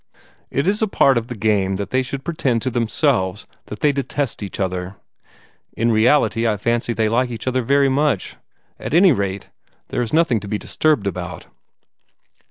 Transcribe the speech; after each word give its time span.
It 0.49 0.67
is 0.67 0.81
a 0.81 0.87
part 0.87 1.15
of 1.15 1.27
the 1.27 1.35
game 1.35 1.75
that 1.75 1.91
they 1.91 2.01
should 2.01 2.23
pretend 2.23 2.63
to 2.63 2.71
themselves 2.71 3.45
that 3.67 3.81
they 3.81 3.91
detest 3.91 4.41
each 4.41 4.59
other. 4.59 4.95
In 5.77 5.91
reality 5.91 6.47
I 6.47 6.57
fancy 6.57 6.93
that 6.93 6.97
they 7.03 7.07
like 7.07 7.29
each 7.29 7.45
other 7.47 7.61
very 7.61 7.87
much. 7.87 8.35
At 8.79 8.95
any 8.95 9.11
rate, 9.11 9.49
there 9.89 10.01
is 10.01 10.11
nothing 10.11 10.39
to 10.39 10.47
be 10.47 10.57
disturbed 10.57 11.05
about." 11.05 11.45